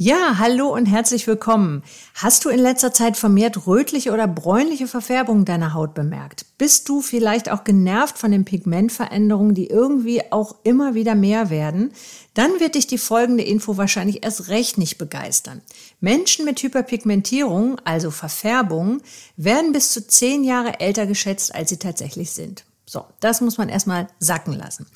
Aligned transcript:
Ja, 0.00 0.38
hallo 0.38 0.72
und 0.72 0.86
herzlich 0.86 1.26
willkommen. 1.26 1.82
Hast 2.14 2.44
du 2.44 2.50
in 2.50 2.60
letzter 2.60 2.92
Zeit 2.92 3.16
vermehrt 3.16 3.66
rötliche 3.66 4.12
oder 4.12 4.28
bräunliche 4.28 4.86
Verfärbungen 4.86 5.44
deiner 5.44 5.74
Haut 5.74 5.94
bemerkt? 5.94 6.46
Bist 6.56 6.88
du 6.88 7.00
vielleicht 7.00 7.50
auch 7.50 7.64
genervt 7.64 8.16
von 8.16 8.30
den 8.30 8.44
Pigmentveränderungen, 8.44 9.56
die 9.56 9.66
irgendwie 9.66 10.30
auch 10.30 10.54
immer 10.62 10.94
wieder 10.94 11.16
mehr 11.16 11.50
werden? 11.50 11.90
Dann 12.34 12.60
wird 12.60 12.76
dich 12.76 12.86
die 12.86 12.96
folgende 12.96 13.42
Info 13.42 13.76
wahrscheinlich 13.76 14.22
erst 14.22 14.46
recht 14.46 14.78
nicht 14.78 14.98
begeistern. 14.98 15.62
Menschen 16.00 16.44
mit 16.44 16.62
Hyperpigmentierung, 16.62 17.80
also 17.82 18.12
Verfärbungen, 18.12 19.02
werden 19.36 19.72
bis 19.72 19.90
zu 19.90 20.06
zehn 20.06 20.44
Jahre 20.44 20.78
älter 20.78 21.06
geschätzt, 21.06 21.52
als 21.52 21.70
sie 21.70 21.78
tatsächlich 21.78 22.30
sind. 22.30 22.64
So, 22.90 23.04
das 23.20 23.42
muss 23.42 23.58
man 23.58 23.68
erstmal 23.68 24.06
sacken 24.18 24.54
lassen. 24.54 24.86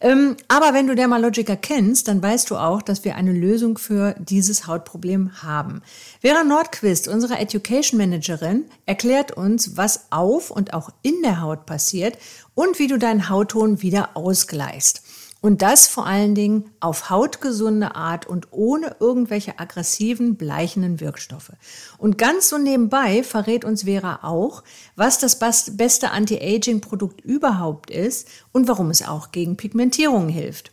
Ähm, 0.00 0.38
aber 0.48 0.72
wenn 0.72 0.86
du 0.86 0.94
Dermalogica 0.94 1.56
kennst, 1.56 2.08
dann 2.08 2.22
weißt 2.22 2.48
du 2.48 2.56
auch, 2.56 2.80
dass 2.80 3.04
wir 3.04 3.16
eine 3.16 3.32
Lösung 3.32 3.76
für 3.76 4.14
dieses 4.18 4.66
Hautproblem 4.66 5.42
haben. 5.42 5.82
Vera 6.22 6.42
Nordquist, 6.42 7.06
unsere 7.06 7.36
Education 7.36 7.98
Managerin, 7.98 8.64
erklärt 8.86 9.32
uns, 9.32 9.76
was 9.76 10.06
auf 10.10 10.50
und 10.50 10.72
auch 10.72 10.88
in 11.02 11.20
der 11.22 11.42
Haut 11.42 11.66
passiert 11.66 12.16
und 12.54 12.78
wie 12.78 12.86
du 12.86 12.98
deinen 12.98 13.28
Hautton 13.28 13.82
wieder 13.82 14.16
ausgleichst. 14.16 15.02
Und 15.44 15.60
das 15.60 15.88
vor 15.88 16.06
allen 16.06 16.34
Dingen 16.34 16.70
auf 16.80 17.10
hautgesunde 17.10 17.96
Art 17.96 18.26
und 18.26 18.48
ohne 18.50 18.96
irgendwelche 18.98 19.58
aggressiven, 19.58 20.36
bleichenden 20.36 21.00
Wirkstoffe. 21.00 21.52
Und 21.98 22.16
ganz 22.16 22.48
so 22.48 22.56
nebenbei 22.56 23.22
verrät 23.22 23.62
uns 23.66 23.82
Vera 23.82 24.20
auch, 24.22 24.64
was 24.96 25.18
das 25.18 25.38
beste 25.38 26.12
Anti-Aging-Produkt 26.12 27.20
überhaupt 27.20 27.90
ist 27.90 28.26
und 28.52 28.68
warum 28.68 28.88
es 28.88 29.06
auch 29.06 29.32
gegen 29.32 29.58
Pigmentierung 29.58 30.30
hilft. 30.30 30.72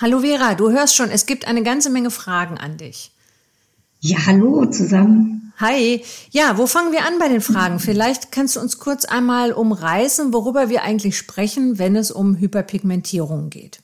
Hallo 0.00 0.22
Vera, 0.22 0.56
du 0.56 0.72
hörst 0.72 0.96
schon, 0.96 1.10
es 1.10 1.24
gibt 1.24 1.46
eine 1.46 1.62
ganze 1.62 1.88
Menge 1.88 2.10
Fragen 2.10 2.58
an 2.58 2.76
dich. 2.76 3.12
Ja, 4.00 4.26
hallo 4.26 4.66
zusammen. 4.66 5.52
Hi. 5.58 6.02
Ja, 6.32 6.58
wo 6.58 6.66
fangen 6.66 6.90
wir 6.90 7.06
an 7.06 7.20
bei 7.20 7.28
den 7.28 7.40
Fragen? 7.40 7.78
Vielleicht 7.78 8.32
kannst 8.32 8.56
du 8.56 8.60
uns 8.60 8.80
kurz 8.80 9.04
einmal 9.04 9.52
umreißen, 9.52 10.32
worüber 10.32 10.68
wir 10.68 10.82
eigentlich 10.82 11.16
sprechen, 11.16 11.78
wenn 11.78 11.94
es 11.94 12.10
um 12.10 12.34
Hyperpigmentierung 12.34 13.50
geht. 13.50 13.83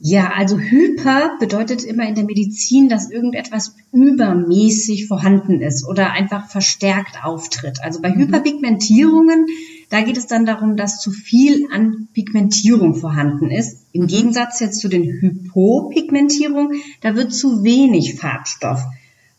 Ja, 0.00 0.30
also 0.36 0.58
hyper 0.58 1.38
bedeutet 1.40 1.82
immer 1.82 2.06
in 2.06 2.14
der 2.14 2.24
Medizin, 2.24 2.88
dass 2.88 3.10
irgendetwas 3.10 3.74
übermäßig 3.92 5.08
vorhanden 5.08 5.60
ist 5.60 5.84
oder 5.88 6.12
einfach 6.12 6.48
verstärkt 6.48 7.24
auftritt. 7.24 7.82
Also 7.82 8.00
bei 8.00 8.10
mhm. 8.10 8.20
Hyperpigmentierungen, 8.20 9.46
da 9.90 10.02
geht 10.02 10.16
es 10.16 10.28
dann 10.28 10.46
darum, 10.46 10.76
dass 10.76 11.00
zu 11.00 11.10
viel 11.10 11.66
an 11.72 12.06
Pigmentierung 12.14 12.94
vorhanden 12.94 13.50
ist. 13.50 13.86
Im 13.90 14.02
mhm. 14.02 14.06
Gegensatz 14.06 14.60
jetzt 14.60 14.80
zu 14.80 14.88
den 14.88 15.02
Hypopigmentierungen, 15.02 16.80
da 17.00 17.16
wird 17.16 17.34
zu 17.34 17.64
wenig 17.64 18.14
Farbstoff 18.14 18.84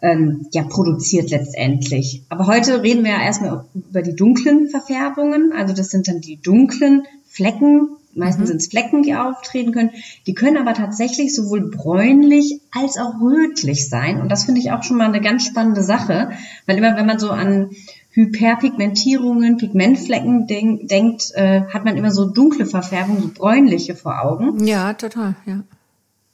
ähm, 0.01 0.47
ja 0.51 0.63
produziert 0.63 1.29
letztendlich. 1.29 2.23
Aber 2.27 2.47
heute 2.47 2.83
reden 2.83 3.05
wir 3.05 3.11
ja 3.11 3.23
erstmal 3.23 3.63
über 3.73 4.01
die 4.01 4.15
dunklen 4.15 4.67
Verfärbungen. 4.67 5.53
Also 5.53 5.73
das 5.73 5.89
sind 5.89 6.09
dann 6.09 6.19
die 6.19 6.41
dunklen 6.41 7.03
Flecken 7.29 7.95
Meistens 8.15 8.45
mhm. 8.45 8.47
sind 8.47 8.61
es 8.61 8.67
Flecken, 8.67 9.03
die 9.03 9.15
auftreten 9.15 9.71
können. 9.71 9.91
Die 10.25 10.33
können 10.33 10.57
aber 10.57 10.73
tatsächlich 10.73 11.33
sowohl 11.35 11.69
bräunlich 11.69 12.59
als 12.71 12.97
auch 12.97 13.21
rötlich 13.21 13.87
sein. 13.87 14.19
Und 14.21 14.29
das 14.29 14.45
finde 14.45 14.61
ich 14.61 14.71
auch 14.71 14.83
schon 14.83 14.97
mal 14.97 15.07
eine 15.07 15.21
ganz 15.21 15.45
spannende 15.45 15.83
Sache, 15.83 16.31
weil 16.65 16.77
immer 16.77 16.95
wenn 16.95 17.05
man 17.05 17.19
so 17.19 17.29
an 17.29 17.69
Hyperpigmentierungen, 18.11 19.57
Pigmentflecken 19.57 20.47
denk, 20.47 20.87
denkt, 20.87 21.31
äh, 21.35 21.61
hat 21.71 21.85
man 21.85 21.95
immer 21.95 22.11
so 22.11 22.25
dunkle 22.25 22.65
Verfärbung, 22.65 23.21
so 23.21 23.29
bräunliche 23.33 23.95
vor 23.95 24.23
Augen. 24.23 24.65
Ja, 24.65 24.93
total, 24.93 25.35
ja. 25.45 25.61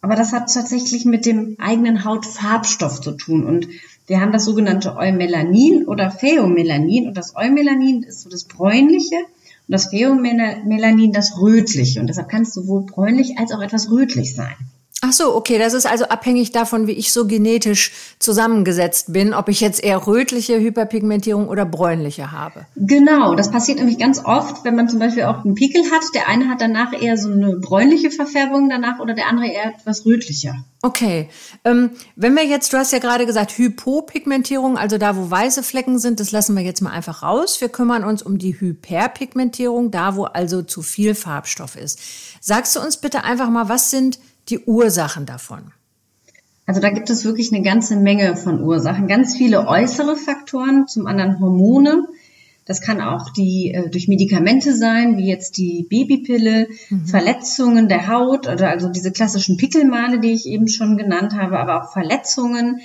Aber 0.01 0.15
das 0.15 0.33
hat 0.33 0.53
tatsächlich 0.53 1.03
mit 1.05 1.25
dem 1.25 1.57
eigenen 1.59 2.05
Hautfarbstoff 2.05 3.01
zu 3.01 3.11
tun. 3.13 3.43
Und 3.43 3.67
wir 4.07 4.21
haben 4.21 4.31
das 4.31 4.45
sogenannte 4.45 4.95
Eumelanin 4.97 5.85
oder 5.85 6.11
Pheomelanin. 6.11 7.07
Und 7.07 7.17
das 7.17 7.35
Eumelanin 7.35 8.03
ist 8.03 8.21
so 8.21 8.29
das 8.29 8.43
bräunliche 8.43 9.15
und 9.67 9.71
das 9.71 9.87
Pheomelanin 9.87 11.11
das 11.11 11.39
rötliche. 11.39 11.99
Und 11.99 12.07
deshalb 12.07 12.29
kann 12.29 12.43
es 12.43 12.53
sowohl 12.53 12.85
bräunlich 12.85 13.37
als 13.37 13.51
auch 13.51 13.61
etwas 13.61 13.89
rötlich 13.89 14.35
sein. 14.35 14.55
Ach 15.01 15.11
so, 15.13 15.35
okay, 15.35 15.59
das 15.59 15.73
ist 15.73 15.85
also 15.85 16.05
abhängig 16.05 16.51
davon, 16.51 16.87
wie 16.87 16.93
ich 16.93 17.11
so 17.11 17.27
genetisch 17.27 17.91
zusammengesetzt 18.17 19.13
bin, 19.13 19.33
ob 19.33 19.49
ich 19.49 19.59
jetzt 19.59 19.83
eher 19.83 20.07
rötliche 20.07 20.59
Hyperpigmentierung 20.59 21.47
oder 21.47 21.65
bräunliche 21.65 22.31
habe. 22.31 22.65
Genau, 22.75 23.35
das 23.35 23.51
passiert 23.51 23.77
nämlich 23.77 23.99
ganz 23.99 24.23
oft, 24.23 24.63
wenn 24.63 24.75
man 24.75 24.89
zum 24.89 24.99
Beispiel 24.99 25.23
auch 25.25 25.43
einen 25.43 25.53
Pickel 25.53 25.83
hat. 25.91 26.01
Der 26.15 26.27
eine 26.27 26.47
hat 26.47 26.61
danach 26.61 26.93
eher 26.99 27.17
so 27.17 27.29
eine 27.29 27.57
bräunliche 27.57 28.09
Verfärbung 28.09 28.69
danach 28.69 28.99
oder 28.99 29.13
der 29.13 29.27
andere 29.27 29.47
eher 29.47 29.75
etwas 29.75 30.05
rötlicher. 30.05 30.55
Okay, 30.81 31.29
ähm, 31.65 31.91
wenn 32.15 32.33
wir 32.35 32.45
jetzt, 32.45 32.71
du 32.71 32.77
hast 32.77 32.93
ja 32.93 32.99
gerade 32.99 33.25
gesagt, 33.25 33.57
Hypopigmentierung, 33.57 34.77
also 34.77 34.97
da, 34.97 35.17
wo 35.17 35.29
weiße 35.29 35.61
Flecken 35.61 35.99
sind, 35.99 36.19
das 36.19 36.31
lassen 36.31 36.55
wir 36.55 36.63
jetzt 36.63 36.81
mal 36.81 36.91
einfach 36.91 37.21
raus. 37.21 37.59
Wir 37.59 37.69
kümmern 37.69 38.03
uns 38.03 38.23
um 38.23 38.37
die 38.37 38.59
Hyperpigmentierung, 38.59 39.91
da, 39.91 40.15
wo 40.15 40.23
also 40.23 40.63
zu 40.63 40.81
viel 40.81 41.15
Farbstoff 41.15 41.75
ist. 41.75 41.99
Sagst 42.39 42.75
du 42.75 42.79
uns 42.79 42.97
bitte 42.97 43.23
einfach 43.23 43.49
mal, 43.49 43.67
was 43.69 43.91
sind 43.91 44.19
die 44.49 44.59
Ursachen 44.59 45.25
davon? 45.25 45.71
Also 46.65 46.81
da 46.81 46.89
gibt 46.89 47.09
es 47.09 47.25
wirklich 47.25 47.53
eine 47.53 47.63
ganze 47.63 47.95
Menge 47.95 48.35
von 48.35 48.61
Ursachen. 48.61 49.07
Ganz 49.07 49.35
viele 49.35 49.67
äußere 49.67 50.15
Faktoren, 50.15 50.87
zum 50.87 51.05
anderen 51.05 51.39
Hormone. 51.39 52.07
Das 52.65 52.81
kann 52.81 52.99
auch 52.99 53.29
die 53.29 53.71
äh, 53.71 53.89
durch 53.89 54.07
Medikamente 54.07 54.75
sein, 54.75 55.17
wie 55.17 55.27
jetzt 55.27 55.57
die 55.57 55.85
Babypille, 55.87 56.67
mhm. 56.89 57.05
Verletzungen 57.05 57.87
der 57.87 58.07
Haut 58.07 58.47
oder 58.47 58.69
also 58.69 58.89
diese 58.89 59.11
klassischen 59.11 59.57
Pickelmale, 59.57 60.19
die 60.19 60.31
ich 60.31 60.47
eben 60.47 60.67
schon 60.67 60.97
genannt 60.97 61.33
habe, 61.33 61.59
aber 61.59 61.83
auch 61.83 61.93
Verletzungen, 61.93 62.79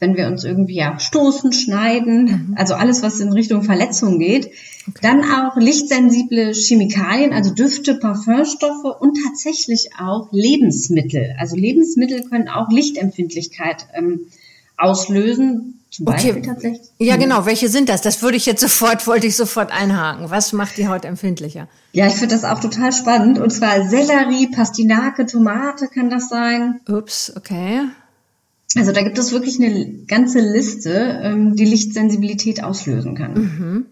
wenn 0.00 0.16
wir 0.16 0.28
uns 0.28 0.44
irgendwie 0.44 0.76
ja 0.76 0.98
stoßen, 0.98 1.52
schneiden, 1.52 2.24
mhm. 2.24 2.54
also 2.56 2.74
alles, 2.74 3.02
was 3.02 3.20
in 3.20 3.32
Richtung 3.32 3.62
Verletzung 3.62 4.18
geht. 4.18 4.50
Okay. 4.88 5.00
Dann 5.02 5.22
auch 5.24 5.56
lichtsensible 5.56 6.52
Chemikalien, 6.52 7.32
also 7.32 7.52
Düfte, 7.52 7.94
Parfümstoffe 7.94 9.00
und 9.00 9.18
tatsächlich 9.26 9.90
auch 9.98 10.28
Lebensmittel. 10.30 11.34
Also 11.38 11.56
Lebensmittel 11.56 12.22
können 12.22 12.48
auch 12.48 12.70
Lichtempfindlichkeit 12.70 13.86
ähm, 13.94 14.20
auslösen. 14.76 15.74
Zum 15.90 16.06
okay. 16.06 16.32
Beispiel 16.32 16.42
tatsächlich. 16.42 16.88
Ja, 16.98 17.16
genau. 17.16 17.46
Welche 17.46 17.68
sind 17.68 17.88
das? 17.88 18.02
Das 18.02 18.22
würde 18.22 18.36
ich 18.36 18.46
jetzt 18.46 18.60
sofort, 18.66 19.06
wollte 19.06 19.26
ich 19.26 19.36
sofort 19.36 19.72
einhaken. 19.72 20.30
Was 20.30 20.52
macht 20.52 20.76
die 20.76 20.86
Haut 20.86 21.04
empfindlicher? 21.04 21.68
Ja, 21.92 22.06
ich 22.06 22.14
finde 22.14 22.34
das 22.34 22.44
auch 22.44 22.60
total 22.60 22.92
spannend. 22.92 23.38
Und 23.38 23.50
zwar 23.50 23.88
Sellerie, 23.88 24.48
Pastinake, 24.48 25.26
Tomate 25.26 25.88
kann 25.88 26.08
das 26.08 26.28
sein. 26.28 26.80
Ups, 26.88 27.32
okay. 27.36 27.82
Also 28.76 28.92
da 28.92 29.02
gibt 29.02 29.18
es 29.18 29.32
wirklich 29.32 29.58
eine 29.60 30.04
ganze 30.06 30.40
Liste, 30.40 31.20
ähm, 31.22 31.56
die 31.56 31.64
Lichtsensibilität 31.64 32.62
auslösen 32.62 33.14
kann. 33.14 33.34
Mhm. 33.34 33.86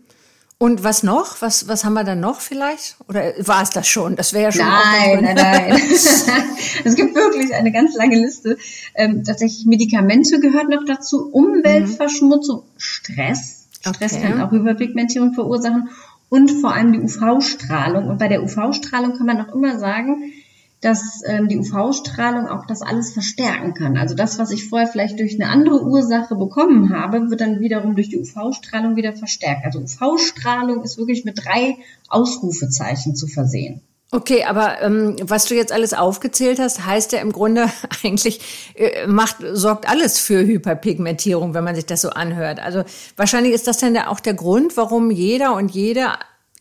Und 0.59 0.85
was 0.85 1.03
noch? 1.03 1.43
Was, 1.43 1.69
was 1.69 1.85
haben 1.85 1.95
wir 1.95 2.05
dann 2.05 2.21
noch 2.21 2.41
vielleicht? 2.41 2.97
Oder 3.09 3.35
war 3.41 3.63
es 3.63 3.71
das 3.71 3.87
schon? 3.89 4.17
Das 4.17 4.33
wäre 4.33 4.45
ja 4.45 4.53
schon. 4.53 4.67
Nein, 4.67 5.23
nein, 5.23 5.37
nein. 5.37 5.81
es 5.91 6.95
gibt 6.95 7.15
wirklich 7.15 7.55
eine 7.55 7.73
ganz 7.73 7.95
lange 7.95 8.17
Liste. 8.17 8.57
Ähm, 8.95 9.23
tatsächlich 9.23 9.67
Medikamente 9.67 10.41
gehört 10.41 10.71
noch 10.71 10.85
dazu, 10.87 11.31
Umweltverschmutzung, 11.31 12.63
Stress. 12.79 13.69
Stress 13.81 14.15
okay. 14.15 14.23
kann 14.23 14.41
auch 14.41 14.53
Überpigmentierung 14.53 15.35
verursachen 15.35 15.91
und 16.31 16.51
vor 16.51 16.73
allem 16.73 16.93
die 16.93 17.01
UV-Strahlung. 17.01 18.09
Und 18.09 18.19
bei 18.19 18.29
der 18.29 18.43
UV-Strahlung 18.43 19.17
kann 19.17 19.27
man 19.27 19.41
auch 19.43 19.55
immer 19.55 19.79
sagen, 19.79 20.33
dass 20.81 21.23
ähm, 21.27 21.49
die 21.49 21.59
UV-Strahlung 21.59 22.49
auch 22.49 22.67
das 22.67 22.83
alles 22.83 23.13
verstärken 23.13 23.75
kann. 23.75 23.97
Also 23.97 24.15
das, 24.15 24.39
was 24.39 24.51
ich 24.51 24.69
vorher 24.69 24.89
vielleicht 24.89 25.19
durch 25.19 25.35
eine 25.35 25.49
andere 25.49 25.83
Ursache 25.83 26.35
bekommen 26.37 26.95
habe, 26.95 27.31
wird 27.31 27.41
dann 27.41 27.61
wiederum 27.61 27.95
durch 27.95 28.11
die 28.11 28.19
UV-Strahlung 28.19 28.97
wieder 28.97 29.15
verstärkt. 29.15 29.65
Also 29.65 29.81
UV-Strahlung 29.81 30.83
ist 30.83 30.99
wirklich 30.99 31.25
mit 31.25 31.45
drei 31.45 31.77
Ausrufezeichen 32.09 33.17
zu 33.17 33.27
versehen. 33.27 33.81
Okay, 34.13 34.45
aber 34.45 34.81
ähm, 34.83 35.17
was 35.21 35.47
du 35.47 35.57
jetzt 35.57 35.73
alles 35.73 35.93
aufgezählt 35.93 36.61
hast, 36.61 36.87
heißt 36.87 37.13
ja 37.13 37.19
im 37.19 37.33
Grunde 37.33 37.69
eigentlich 38.05 38.73
äh, 38.75 39.07
macht 39.07 39.39
sorgt 39.53 39.89
alles 39.89 40.19
für 40.19 40.47
Hyperpigmentierung, 40.47 41.55
wenn 41.55 41.65
man 41.65 41.75
sich 41.75 41.87
das 41.87 42.03
so 42.03 42.11
anhört. 42.11 42.61
Also 42.61 42.85
wahrscheinlich 43.17 43.53
ist 43.53 43.67
das 43.67 43.79
dann 43.79 43.97
auch 43.97 44.21
der 44.21 44.35
Grund, 44.35 44.77
warum 44.77 45.11
jeder 45.11 45.55
und 45.55 45.73
jede 45.73 46.13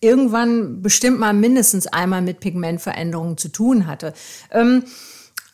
irgendwann 0.05 0.81
bestimmt 0.81 1.19
mal 1.19 1.33
mindestens 1.33 1.87
einmal 1.87 2.21
mit 2.21 2.39
Pigmentveränderungen 2.39 3.37
zu 3.37 3.49
tun 3.49 3.87
hatte. 3.87 4.13
Ähm, 4.51 4.83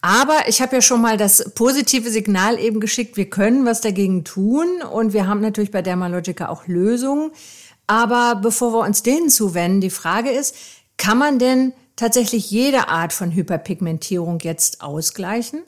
aber 0.01 0.48
ich 0.48 0.62
habe 0.62 0.75
ja 0.75 0.81
schon 0.81 1.01
mal 1.01 1.18
das 1.18 1.51
positive 1.53 2.09
Signal 2.09 2.59
eben 2.59 2.80
geschickt, 2.80 3.18
wir 3.18 3.30
können 3.30 3.65
was 3.65 3.81
dagegen 3.81 4.24
tun 4.24 4.68
und 4.92 5.13
wir 5.13 5.27
haben 5.27 5.42
natürlich 5.42 5.71
bei 5.71 5.83
Dermalogica 5.83 6.50
auch 6.50 6.68
Lösungen. 6.68 7.31
Aber 7.86 8.39
bevor 8.42 8.74
wir 8.74 8.86
uns 8.86 9.03
denen 9.03 9.30
zuwenden, 9.30 9.81
die 9.81 9.89
Frage 9.89 10.30
ist, 10.30 10.56
kann 10.98 11.18
man 11.18 11.39
denn 11.39 11.74
tatsächlich 11.95 12.50
jede 12.50 12.89
Art 12.89 13.13
von 13.13 13.31
Hyperpigmentierung 13.31 14.39
jetzt 14.39 14.81
ausgleichen? 14.81 15.62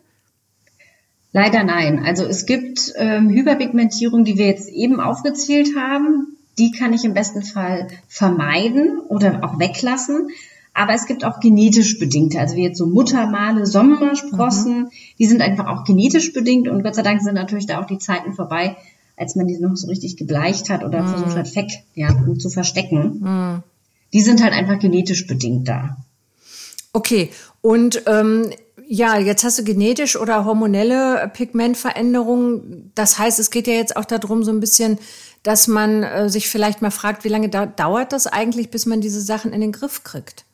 Leider 1.31 1.63
nein. 1.63 2.03
Also 2.05 2.25
es 2.25 2.45
gibt 2.45 2.93
ähm, 2.95 3.29
Hyperpigmentierung, 3.29 4.23
die 4.23 4.37
wir 4.37 4.47
jetzt 4.47 4.69
eben 4.69 4.99
aufgezählt 4.99 5.75
haben. 5.75 6.32
Die 6.57 6.71
kann 6.71 6.93
ich 6.93 7.03
im 7.03 7.13
besten 7.13 7.43
Fall 7.43 7.87
vermeiden 8.07 8.99
oder 9.07 9.43
auch 9.43 9.59
weglassen. 9.59 10.29
Aber 10.73 10.93
es 10.93 11.05
gibt 11.05 11.23
auch 11.23 11.39
genetisch 11.39 11.99
bedingte, 11.99 12.39
also 12.39 12.55
wie 12.55 12.63
jetzt 12.63 12.79
so 12.79 12.87
Muttermale, 12.87 13.67
Sommersprossen, 13.67 14.79
mhm. 14.79 14.89
die 15.19 15.27
sind 15.27 15.41
einfach 15.41 15.67
auch 15.67 15.83
genetisch 15.83 16.33
bedingt 16.33 16.67
und 16.67 16.81
Gott 16.81 16.95
sei 16.95 17.03
Dank 17.03 17.21
sind 17.21 17.35
natürlich 17.35 17.67
da 17.67 17.79
auch 17.79 17.85
die 17.85 17.99
Zeiten 17.99 18.33
vorbei, 18.33 18.75
als 19.15 19.35
man 19.35 19.45
die 19.45 19.57
noch 19.59 19.75
so 19.75 19.87
richtig 19.87 20.17
gebleicht 20.17 20.71
hat 20.71 20.83
oder 20.83 21.03
mhm. 21.03 21.09
versucht 21.09 21.37
hat, 21.37 21.55
weg, 21.55 21.69
ja, 21.93 22.09
zu 22.39 22.49
verstecken. 22.49 23.19
Mhm. 23.21 23.63
Die 24.13 24.21
sind 24.21 24.43
halt 24.43 24.53
einfach 24.53 24.79
genetisch 24.79 25.27
bedingt 25.27 25.67
da. 25.67 25.97
Okay, 26.91 27.29
und 27.61 28.03
ähm, 28.07 28.49
ja, 28.87 29.17
jetzt 29.17 29.43
hast 29.43 29.59
du 29.59 29.63
genetisch 29.63 30.15
oder 30.15 30.45
hormonelle 30.45 31.31
Pigmentveränderungen. 31.33 32.91
Das 32.95 33.17
heißt, 33.17 33.39
es 33.39 33.49
geht 33.49 33.67
ja 33.67 33.73
jetzt 33.73 33.95
auch 33.95 34.05
darum, 34.05 34.43
so 34.43 34.51
ein 34.51 34.59
bisschen, 34.59 34.99
dass 35.43 35.67
man 35.67 36.03
äh, 36.03 36.29
sich 36.29 36.49
vielleicht 36.49 36.81
mal 36.81 36.91
fragt, 36.91 37.23
wie 37.23 37.29
lange 37.29 37.49
da 37.49 37.65
dauert 37.65 38.13
das 38.13 38.27
eigentlich, 38.27 38.71
bis 38.71 38.85
man 38.85 39.01
diese 39.01 39.21
Sachen 39.21 39.53
in 39.53 39.61
den 39.61 39.73
Griff 39.73 40.03
kriegt? 40.03 40.45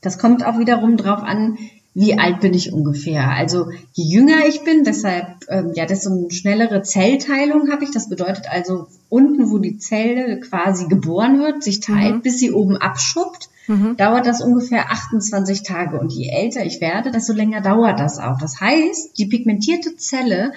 Das 0.00 0.18
kommt 0.18 0.44
auch 0.44 0.58
wiederum 0.58 0.96
drauf 0.96 1.22
an, 1.22 1.58
wie 1.94 2.18
alt 2.18 2.40
bin 2.40 2.54
ich 2.54 2.72
ungefähr. 2.72 3.30
Also 3.30 3.70
je 3.92 4.04
jünger 4.04 4.46
ich 4.48 4.64
bin, 4.64 4.82
deshalb 4.82 5.26
ähm, 5.48 5.72
ja, 5.74 5.84
desto 5.84 6.10
eine 6.10 6.30
schnellere 6.30 6.82
Zellteilung 6.82 7.70
habe 7.70 7.84
ich. 7.84 7.90
Das 7.90 8.08
bedeutet 8.08 8.46
also 8.50 8.88
unten, 9.08 9.50
wo 9.50 9.58
die 9.58 9.78
Zelle 9.78 10.40
quasi 10.40 10.88
geboren 10.88 11.38
wird, 11.40 11.62
sich 11.62 11.80
teilt, 11.80 12.16
mhm. 12.16 12.22
bis 12.22 12.38
sie 12.38 12.50
oben 12.50 12.78
abschuppt, 12.78 13.50
mhm. 13.66 13.96
dauert 13.96 14.26
das 14.26 14.42
ungefähr 14.42 14.90
28 14.90 15.64
Tage. 15.64 16.00
Und 16.00 16.12
je 16.12 16.30
älter 16.30 16.64
ich 16.64 16.80
werde, 16.80 17.10
desto 17.10 17.34
länger 17.34 17.60
dauert 17.60 18.00
das 18.00 18.18
auch. 18.18 18.38
Das 18.38 18.60
heißt, 18.60 19.18
die 19.18 19.26
pigmentierte 19.26 19.96
Zelle 19.96 20.52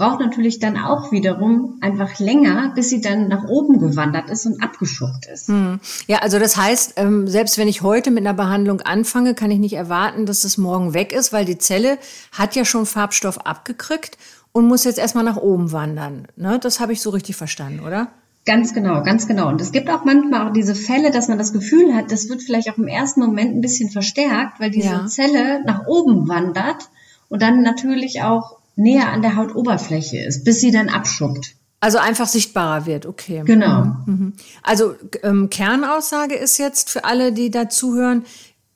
braucht 0.00 0.20
natürlich 0.20 0.58
dann 0.60 0.78
auch 0.78 1.12
wiederum 1.12 1.76
einfach 1.82 2.18
länger, 2.18 2.72
bis 2.74 2.88
sie 2.88 3.02
dann 3.02 3.28
nach 3.28 3.44
oben 3.44 3.78
gewandert 3.78 4.30
ist 4.30 4.46
und 4.46 4.62
abgeschuckt 4.62 5.26
ist. 5.30 5.48
Hm. 5.48 5.78
Ja, 6.06 6.20
also 6.20 6.38
das 6.38 6.56
heißt, 6.56 6.94
ähm, 6.96 7.28
selbst 7.28 7.58
wenn 7.58 7.68
ich 7.68 7.82
heute 7.82 8.10
mit 8.10 8.24
einer 8.24 8.32
Behandlung 8.32 8.80
anfange, 8.80 9.34
kann 9.34 9.50
ich 9.50 9.58
nicht 9.58 9.74
erwarten, 9.74 10.24
dass 10.24 10.40
das 10.40 10.56
morgen 10.56 10.94
weg 10.94 11.12
ist, 11.12 11.34
weil 11.34 11.44
die 11.44 11.58
Zelle 11.58 11.98
hat 12.32 12.56
ja 12.56 12.64
schon 12.64 12.86
Farbstoff 12.86 13.44
abgekriegt 13.44 14.16
und 14.52 14.66
muss 14.66 14.84
jetzt 14.84 14.98
erstmal 14.98 15.22
nach 15.22 15.36
oben 15.36 15.70
wandern. 15.70 16.28
Ne? 16.34 16.58
Das 16.58 16.80
habe 16.80 16.94
ich 16.94 17.02
so 17.02 17.10
richtig 17.10 17.36
verstanden, 17.36 17.80
oder? 17.80 18.08
Ganz 18.46 18.72
genau, 18.72 19.02
ganz 19.02 19.28
genau. 19.28 19.48
Und 19.48 19.60
es 19.60 19.70
gibt 19.70 19.90
auch 19.90 20.06
manchmal 20.06 20.48
auch 20.48 20.52
diese 20.54 20.74
Fälle, 20.74 21.10
dass 21.10 21.28
man 21.28 21.36
das 21.36 21.52
Gefühl 21.52 21.94
hat, 21.94 22.10
das 22.10 22.30
wird 22.30 22.42
vielleicht 22.42 22.70
auch 22.70 22.78
im 22.78 22.88
ersten 22.88 23.20
Moment 23.20 23.54
ein 23.54 23.60
bisschen 23.60 23.90
verstärkt, 23.90 24.60
weil 24.60 24.70
diese 24.70 24.88
ja. 24.88 25.06
Zelle 25.08 25.62
nach 25.66 25.86
oben 25.86 26.26
wandert 26.26 26.88
und 27.28 27.42
dann 27.42 27.62
natürlich 27.62 28.22
auch 28.22 28.59
näher 28.80 29.10
an 29.10 29.22
der 29.22 29.36
Hautoberfläche 29.36 30.18
ist, 30.18 30.44
bis 30.44 30.60
sie 30.60 30.70
dann 30.70 30.88
abschuppt. 30.88 31.54
Also 31.80 31.98
einfach 31.98 32.28
sichtbarer 32.28 32.84
wird, 32.84 33.06
okay. 33.06 33.42
Genau. 33.44 33.84
Mhm. 33.84 34.04
mhm. 34.06 34.32
Also 34.62 34.94
ähm, 35.22 35.48
Kernaussage 35.48 36.34
ist 36.34 36.58
jetzt 36.58 36.90
für 36.90 37.04
alle, 37.04 37.32
die 37.32 37.50
da 37.50 37.68
zuhören, 37.70 38.24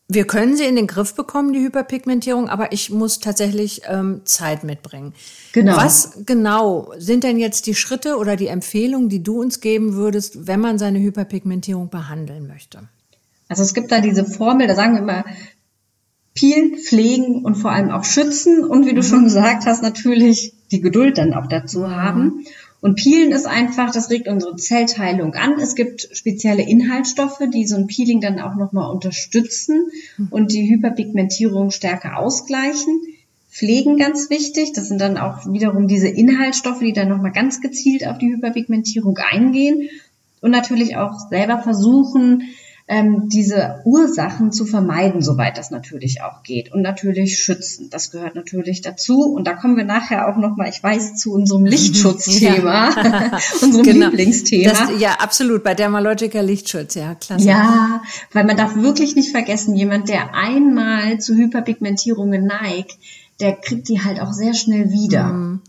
wir 0.09 0.27
können 0.27 0.57
sie 0.57 0.65
in 0.65 0.77
den 0.77 0.87
Griff 0.87 1.15
bekommen, 1.15 1.53
die 1.53 1.61
Hyperpigmentierung, 1.61 2.49
aber 2.49 2.73
ich 2.73 2.91
muss 2.91 3.21
tatsächlich 3.21 3.83
ähm, 3.89 4.21
Zeit 4.25 4.63
mitbringen. 4.63 5.15
Genau. 5.53 5.77
Was 5.77 6.19
genau 6.27 6.93
sind 6.99 7.25
denn 7.25 7.39
jetzt 7.39 7.67
die 7.67 7.75
Schritte 7.75 8.17
oder 8.19 8.37
die 8.37 8.49
Empfehlungen, 8.49 9.09
die 9.09 9.23
du 9.23 9.41
uns 9.41 9.61
geben 9.61 9.95
würdest, 9.95 10.47
wenn 10.47 10.61
man 10.61 10.79
seine 10.79 11.01
Hyperpigmentierung 11.01 11.89
behandeln 11.89 12.47
möchte? 12.47 12.81
Also 13.49 13.63
es 13.63 13.73
gibt 13.75 13.93
da 13.93 14.01
diese 14.01 14.25
Formel, 14.25 14.67
da 14.67 14.75
sagen 14.75 14.95
wir 14.95 15.03
immer, 15.03 15.25
peelen, 16.35 16.77
pflegen 16.77 17.45
und 17.45 17.55
vor 17.55 17.71
allem 17.71 17.91
auch 17.91 18.05
schützen 18.05 18.65
und 18.65 18.87
wie 18.87 18.95
du 18.95 19.03
mhm. 19.03 19.07
schon 19.07 19.25
gesagt 19.25 19.67
hast, 19.67 19.83
natürlich 19.83 20.53
die 20.73 20.81
Geduld 20.81 21.19
dann 21.19 21.33
auch 21.35 21.47
dazu 21.47 21.91
haben. 21.91 22.45
Und 22.81 22.97
Peelen 22.97 23.33
ist 23.33 23.47
einfach, 23.47 23.93
das 23.93 24.11
regt 24.11 24.29
unsere 24.29 24.57
Zellteilung 24.57 25.33
an. 25.35 25.55
Es 25.59 25.75
gibt 25.75 26.07
spezielle 26.13 26.69
Inhaltsstoffe, 26.69 27.41
die 27.51 27.67
so 27.67 27.77
ein 27.77 27.87
Peeling 27.87 28.21
dann 28.21 28.41
auch 28.41 28.57
nochmal 28.57 28.91
unterstützen 28.91 29.87
mhm. 30.19 30.29
und 30.31 30.53
die 30.53 30.69
Hyperpigmentierung 30.69 31.71
stärker 31.71 32.19
ausgleichen. 32.19 33.01
Pflegen 33.51 33.97
ganz 33.97 34.29
wichtig. 34.29 34.73
Das 34.75 34.89
sind 34.89 35.01
dann 35.01 35.17
auch 35.17 35.51
wiederum 35.51 35.89
diese 35.89 36.09
Inhaltsstoffe, 36.09 36.81
die 36.81 36.93
dann 36.93 37.09
nochmal 37.09 37.33
ganz 37.33 37.63
gezielt 37.63 38.07
auf 38.07 38.19
die 38.19 38.35
Hyperpigmentierung 38.35 39.17
eingehen. 39.17 39.89
Und 40.43 40.51
natürlich 40.51 40.99
auch 40.99 41.31
selber 41.31 41.61
versuchen, 41.61 42.43
ähm, 42.87 43.31
diese 43.31 43.81
Ursachen 43.85 44.53
zu 44.53 44.67
vermeiden, 44.67 45.23
soweit 45.23 45.57
das 45.57 45.71
natürlich 45.71 46.23
auch 46.23 46.43
geht. 46.43 46.71
Und 46.73 46.83
natürlich 46.83 47.39
schützen. 47.39 47.89
Das 47.91 48.11
gehört 48.11 48.35
natürlich 48.35 48.83
dazu. 48.83 49.23
Und 49.23 49.47
da 49.47 49.55
kommen 49.55 49.77
wir 49.77 49.85
nachher 49.85 50.29
auch 50.29 50.37
nochmal, 50.37 50.69
ich 50.69 50.83
weiß, 50.83 51.17
zu 51.17 51.33
unserem 51.33 51.65
Lichtschutzthema, 51.65 52.91
ja. 52.91 53.39
unserem 53.63 53.85
genau. 53.85 54.07
Lieblingsthema. 54.09 54.71
Das, 54.71 55.01
ja, 55.01 55.13
absolut, 55.13 55.65
bei 55.65 55.75
Dermalogica 55.75 56.41
Lichtschutz, 56.43 56.95
ja, 56.95 57.15
klasse. 57.15 57.47
Ja, 57.47 58.03
weil 58.33 58.45
man 58.45 58.57
darf 58.57 58.77
wirklich 58.77 59.17
nicht 59.17 59.31
vergessen, 59.31 59.75
jemand, 59.75 60.11
der 60.11 60.35
einmal 60.35 61.21
zu 61.21 61.35
Hyperpigmentierungen 61.35 62.45
neigt, 62.45 62.99
der 63.41 63.57
kriegt 63.57 63.89
die 63.89 64.03
halt 64.03 64.21
auch 64.21 64.33
sehr 64.33 64.53
schnell 64.53 64.91
wieder. 64.91 65.25
Mm, 65.25 65.63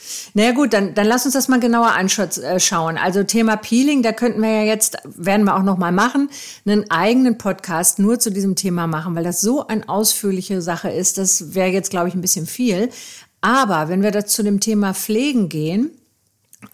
okay. 0.00 0.30
Naja 0.34 0.52
gut, 0.52 0.72
dann, 0.72 0.94
dann 0.94 1.06
lass 1.06 1.24
uns 1.24 1.34
das 1.34 1.48
mal 1.48 1.60
genauer 1.60 1.92
anschauen. 1.92 2.96
Äh, 2.96 3.00
also 3.00 3.22
Thema 3.22 3.56
Peeling, 3.56 4.02
da 4.02 4.12
könnten 4.12 4.40
wir 4.40 4.50
ja 4.50 4.64
jetzt, 4.64 4.96
werden 5.04 5.44
wir 5.44 5.56
auch 5.56 5.62
noch 5.62 5.78
mal 5.78 5.92
machen, 5.92 6.30
einen 6.66 6.90
eigenen 6.90 7.38
Podcast 7.38 7.98
nur 7.98 8.18
zu 8.18 8.30
diesem 8.30 8.56
Thema 8.56 8.86
machen, 8.86 9.14
weil 9.14 9.24
das 9.24 9.40
so 9.40 9.66
eine 9.66 9.88
ausführliche 9.88 10.62
Sache 10.62 10.90
ist. 10.90 11.18
Das 11.18 11.54
wäre 11.54 11.68
jetzt, 11.68 11.90
glaube 11.90 12.08
ich, 12.08 12.14
ein 12.14 12.20
bisschen 12.20 12.46
viel. 12.46 12.90
Aber 13.40 13.88
wenn 13.88 14.02
wir 14.02 14.10
da 14.10 14.24
zu 14.26 14.42
dem 14.42 14.60
Thema 14.60 14.94
Pflegen 14.94 15.48
gehen, 15.48 15.90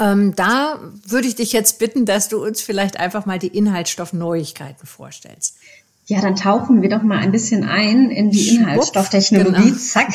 ähm, 0.00 0.34
da 0.34 0.80
würde 1.06 1.28
ich 1.28 1.36
dich 1.36 1.52
jetzt 1.52 1.78
bitten, 1.78 2.06
dass 2.06 2.28
du 2.28 2.44
uns 2.44 2.60
vielleicht 2.60 2.98
einfach 2.98 3.24
mal 3.24 3.38
die 3.38 3.56
Inhaltsstoffneuigkeiten 3.56 4.86
vorstellst. 4.86 5.56
Ja, 6.06 6.20
dann 6.20 6.36
tauchen 6.36 6.82
wir 6.82 6.88
doch 6.88 7.02
mal 7.02 7.18
ein 7.18 7.32
bisschen 7.32 7.64
ein 7.64 8.10
in 8.10 8.30
die 8.30 8.56
Inhaltsstofftechnologie. 8.56 9.70
Genau. 9.70 9.76
Zack. 9.76 10.08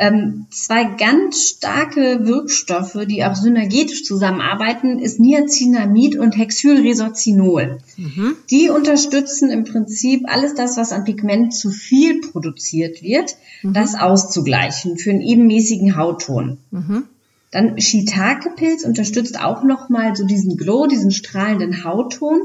Ähm, 0.00 0.46
zwei 0.50 0.84
ganz 0.84 1.48
starke 1.48 2.24
Wirkstoffe, 2.24 3.04
die 3.08 3.24
auch 3.24 3.34
synergetisch 3.34 4.04
zusammenarbeiten, 4.04 5.00
ist 5.00 5.18
Niacinamid 5.18 6.16
und 6.16 6.38
Hexylresorcinol. 6.38 7.78
Mhm. 7.96 8.36
Die 8.48 8.70
unterstützen 8.70 9.50
im 9.50 9.64
Prinzip 9.64 10.22
alles 10.28 10.54
das, 10.54 10.76
was 10.76 10.92
an 10.92 11.04
Pigment 11.04 11.52
zu 11.52 11.70
viel 11.70 12.20
produziert 12.20 13.02
wird, 13.02 13.34
mhm. 13.62 13.72
das 13.72 13.96
auszugleichen 13.96 14.98
für 14.98 15.10
einen 15.10 15.20
ebenmäßigen 15.20 15.96
Hautton. 15.96 16.58
Mhm. 16.70 17.02
Dann 17.50 17.80
Shiitake-Pilz 17.80 18.84
unterstützt 18.84 19.40
auch 19.40 19.64
nochmal 19.64 20.14
so 20.14 20.24
diesen 20.24 20.56
Glow, 20.56 20.86
diesen 20.86 21.10
strahlenden 21.10 21.82
Hautton. 21.82 22.38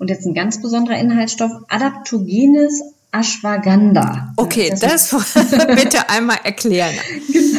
Und 0.00 0.08
jetzt 0.08 0.26
ein 0.26 0.32
ganz 0.32 0.62
besonderer 0.62 0.98
Inhaltsstoff, 0.98 1.52
Adaptogenes 1.68 2.82
Ashwagandha. 3.12 4.32
Okay, 4.36 4.70
das, 4.80 5.10
das 5.10 5.34
bitte 5.66 6.08
einmal 6.08 6.38
erklären. 6.44 6.94
Genau. 7.30 7.50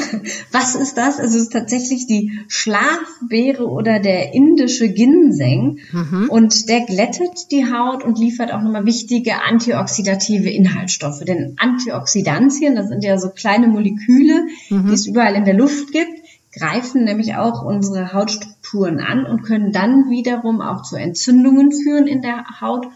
Was 0.51 0.75
ist 0.75 0.97
das? 0.97 1.19
Also 1.19 1.37
es 1.37 1.43
ist 1.43 1.53
tatsächlich 1.53 2.07
die 2.07 2.39
Schlafbeere 2.47 3.67
oder 3.67 3.99
der 3.99 4.33
indische 4.33 4.89
Ginseng 4.89 5.79
mhm. 5.91 6.29
und 6.29 6.67
der 6.67 6.81
glättet 6.81 7.51
die 7.51 7.71
Haut 7.71 8.03
und 8.03 8.17
liefert 8.17 8.51
auch 8.53 8.61
nochmal 8.61 8.85
wichtige 8.85 9.41
antioxidative 9.43 10.49
Inhaltsstoffe. 10.49 11.19
Denn 11.19 11.55
Antioxidantien, 11.57 12.75
das 12.75 12.87
sind 12.87 13.03
ja 13.03 13.17
so 13.17 13.29
kleine 13.29 13.67
Moleküle, 13.67 14.47
mhm. 14.69 14.87
die 14.87 14.93
es 14.93 15.05
überall 15.05 15.35
in 15.35 15.45
der 15.45 15.53
Luft 15.53 15.91
gibt, 15.91 16.20
greifen 16.51 17.03
nämlich 17.03 17.35
auch 17.35 17.63
unsere 17.63 18.13
Hautstrukturen 18.13 18.99
an 18.99 19.25
und 19.25 19.43
können 19.43 19.71
dann 19.71 20.09
wiederum 20.09 20.61
auch 20.61 20.81
zu 20.83 20.95
Entzündungen 20.95 21.71
führen 21.71 22.07
in 22.07 22.21
der 22.21 22.61
Haut 22.61 22.87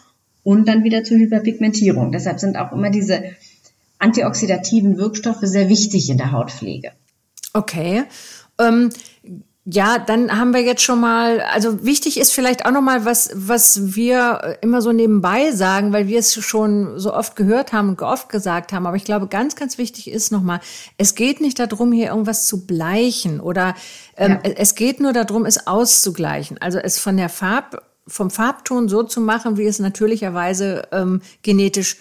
und 0.44 0.68
dann 0.68 0.84
wieder 0.84 1.04
zur 1.04 1.18
Hyperpigmentierung. 1.18 2.12
Deshalb 2.12 2.40
sind 2.40 2.58
auch 2.58 2.72
immer 2.72 2.90
diese 2.90 3.24
antioxidativen 3.98 4.98
Wirkstoffe 4.98 5.40
sehr 5.42 5.70
wichtig 5.70 6.10
in 6.10 6.18
der 6.18 6.32
Hautpflege. 6.32 6.92
Okay. 7.54 8.04
Ähm, 8.60 8.90
ja, 9.67 9.98
dann 9.98 10.38
haben 10.38 10.53
wir 10.53 10.62
jetzt 10.62 10.84
schon 10.84 11.00
mal, 11.00 11.41
also 11.41 11.84
wichtig 11.84 12.19
ist 12.19 12.31
vielleicht 12.31 12.67
auch 12.67 12.72
noch 12.72 12.84
mal 12.84 13.03
was, 13.03 13.31
was 13.34 13.95
wir 13.95 14.60
immer 14.62 14.79
so 14.79 14.91
nebenbei 14.91 15.51
sagen, 15.53 15.91
weil 15.91 16.07
wir 16.07 16.19
es 16.19 16.36
schon 16.36 17.00
so 17.00 17.12
oft 17.12 17.36
gehört 17.36 17.74
haben 17.74 17.89
und 17.89 18.01
oft 18.03 18.29
gesagt 18.29 18.74
haben. 18.74 18.86
Aber 18.86 18.95
ich 18.95 19.05
glaube, 19.05 19.25
ganz, 19.25 19.55
ganz 19.55 19.79
wichtig 19.79 20.12
ist 20.12 20.31
noch 20.31 20.43
mal, 20.43 20.60
es 21.00 21.15
geht 21.15 21.41
nicht 21.41 21.57
darum, 21.57 21.91
hier 21.91 22.10
irgendwas 22.10 22.45
zu 22.45 22.67
bleichen 22.67 23.39
oder 23.39 23.74
ähm, 24.17 24.38
ja. 24.43 24.51
es 24.51 24.75
geht 24.75 25.00
nur 25.00 25.13
darum, 25.13 25.45
es 25.45 25.65
auszugleichen. 25.65 26.60
Also 26.60 26.77
es 26.77 27.00
von 27.00 27.17
der 27.17 27.29
Farb 27.29 27.81
vom 28.07 28.29
Farbton 28.29 28.88
so 28.88 29.01
zu 29.01 29.19
machen, 29.19 29.57
wie 29.57 29.65
es 29.65 29.79
natürlicherweise 29.79 30.84
ähm, 30.91 31.22
genetisch 31.41 31.98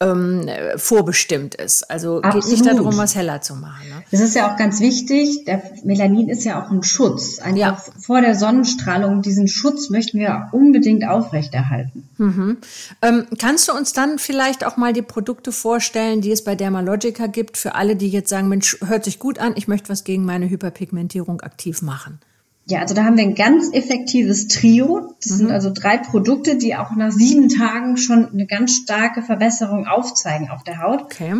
ähm, 0.00 0.48
vorbestimmt 0.76 1.54
ist. 1.54 1.88
Also 1.90 2.20
Absolut. 2.20 2.44
geht 2.44 2.52
nicht 2.52 2.66
darum, 2.66 2.96
was 2.96 3.14
heller 3.14 3.40
zu 3.40 3.54
machen. 3.54 3.88
Ne? 3.88 4.02
Das 4.10 4.20
ist 4.20 4.34
ja 4.34 4.52
auch 4.52 4.56
ganz 4.56 4.80
wichtig. 4.80 5.44
Der 5.44 5.62
Melanin 5.84 6.28
ist 6.28 6.44
ja 6.44 6.62
auch 6.62 6.70
ein 6.70 6.82
Schutz. 6.82 7.38
Einfach 7.38 7.58
ja. 7.58 7.78
vor 8.00 8.20
der 8.20 8.34
Sonnenstrahlung. 8.34 9.22
Diesen 9.22 9.46
Schutz 9.46 9.90
möchten 9.90 10.18
wir 10.18 10.48
unbedingt 10.52 11.06
aufrechterhalten. 11.06 12.08
Mhm. 12.18 12.58
Ähm, 13.02 13.26
kannst 13.38 13.68
du 13.68 13.72
uns 13.72 13.92
dann 13.92 14.18
vielleicht 14.18 14.66
auch 14.66 14.76
mal 14.76 14.92
die 14.92 15.02
Produkte 15.02 15.52
vorstellen, 15.52 16.20
die 16.20 16.32
es 16.32 16.42
bei 16.42 16.54
Dermalogica 16.54 17.26
gibt, 17.26 17.56
für 17.56 17.74
alle, 17.74 17.96
die 17.96 18.08
jetzt 18.08 18.30
sagen, 18.30 18.48
Mensch, 18.48 18.78
hört 18.84 19.04
sich 19.04 19.18
gut 19.18 19.38
an, 19.38 19.54
ich 19.56 19.68
möchte 19.68 19.88
was 19.88 20.04
gegen 20.04 20.24
meine 20.24 20.50
Hyperpigmentierung 20.50 21.40
aktiv 21.40 21.82
machen? 21.82 22.18
Ja, 22.66 22.80
also 22.80 22.94
da 22.94 23.04
haben 23.04 23.16
wir 23.16 23.24
ein 23.24 23.34
ganz 23.34 23.72
effektives 23.72 24.48
Trio. 24.48 25.14
Das 25.22 25.32
mhm. 25.32 25.36
sind 25.36 25.50
also 25.50 25.70
drei 25.72 25.98
Produkte, 25.98 26.56
die 26.56 26.74
auch 26.74 26.92
nach 26.96 27.12
sieben 27.12 27.48
Tagen 27.48 27.96
schon 27.96 28.26
eine 28.32 28.46
ganz 28.46 28.74
starke 28.74 29.22
Verbesserung 29.22 29.86
aufzeigen 29.86 30.48
auf 30.50 30.64
der 30.64 30.82
Haut. 30.82 31.02
Okay. 31.02 31.34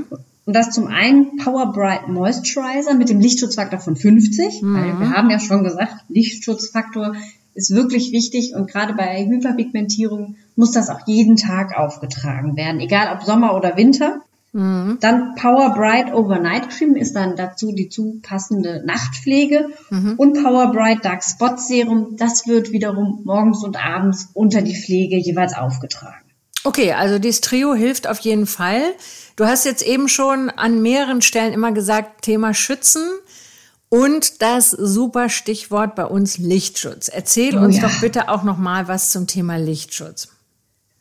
Und 0.46 0.54
das 0.54 0.70
zum 0.70 0.88
einen 0.88 1.38
Power 1.38 1.72
Bright 1.72 2.08
Moisturizer 2.08 2.94
mit 2.94 3.08
dem 3.08 3.20
Lichtschutzfaktor 3.20 3.80
von 3.80 3.96
50. 3.96 4.62
Mhm. 4.62 4.74
Weil 4.74 5.00
wir 5.00 5.10
haben 5.10 5.30
ja 5.30 5.40
schon 5.40 5.64
gesagt, 5.64 5.94
Lichtschutzfaktor 6.08 7.14
ist 7.54 7.70
wirklich 7.70 8.12
wichtig 8.12 8.52
und 8.54 8.70
gerade 8.70 8.94
bei 8.94 9.24
Hyperpigmentierung 9.24 10.36
muss 10.56 10.72
das 10.72 10.90
auch 10.90 11.06
jeden 11.06 11.36
Tag 11.36 11.76
aufgetragen 11.76 12.56
werden, 12.56 12.80
egal 12.80 13.16
ob 13.16 13.24
Sommer 13.24 13.54
oder 13.56 13.76
Winter. 13.76 14.20
Mhm. 14.54 14.98
Dann 15.00 15.34
Power 15.34 15.74
Bright 15.74 16.14
Overnight 16.14 16.70
Cream 16.70 16.94
ist 16.94 17.14
dann 17.16 17.34
dazu 17.34 17.72
die 17.72 17.88
zu 17.88 18.20
passende 18.22 18.84
Nachtpflege. 18.86 19.66
Mhm. 19.90 20.14
Und 20.16 20.42
Power 20.42 20.70
Bright 20.70 21.04
Dark 21.04 21.24
Spot 21.24 21.56
Serum, 21.56 22.16
das 22.16 22.46
wird 22.46 22.70
wiederum 22.70 23.22
morgens 23.24 23.64
und 23.64 23.76
abends 23.84 24.28
unter 24.32 24.62
die 24.62 24.76
Pflege 24.76 25.16
jeweils 25.16 25.56
aufgetragen. 25.56 26.24
Okay, 26.62 26.92
also 26.92 27.18
dieses 27.18 27.40
Trio 27.40 27.74
hilft 27.74 28.06
auf 28.06 28.20
jeden 28.20 28.46
Fall. 28.46 28.80
Du 29.34 29.44
hast 29.44 29.64
jetzt 29.64 29.82
eben 29.82 30.08
schon 30.08 30.50
an 30.50 30.80
mehreren 30.80 31.20
Stellen 31.20 31.52
immer 31.52 31.72
gesagt, 31.72 32.22
Thema 32.22 32.54
Schützen. 32.54 33.02
Und 33.88 34.40
das 34.42 34.70
super 34.70 35.28
Stichwort 35.28 35.94
bei 35.94 36.04
uns 36.04 36.38
Lichtschutz. 36.38 37.08
Erzähl 37.08 37.56
oh, 37.56 37.60
uns 37.60 37.76
ja. 37.76 37.88
doch 37.88 38.00
bitte 38.00 38.28
auch 38.28 38.42
noch 38.42 38.56
mal 38.56 38.88
was 38.88 39.10
zum 39.10 39.26
Thema 39.26 39.56
Lichtschutz. 39.56 40.33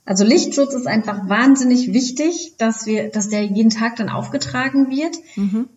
Also 0.06 0.26
Lichtschutz 0.26 0.74
ist 0.74 0.88
einfach 0.88 1.30
wahnsinnig 1.30 1.94
wichtig, 1.94 2.56
dass 2.58 2.86
wir, 2.86 3.10
dass 3.10 3.30
der 3.30 3.44
jeden 3.44 3.70
Tag 3.70 3.96
dann 3.96 4.10
aufgetragen 4.10 4.90
wird, 4.90 5.16
mhm. 5.38 5.70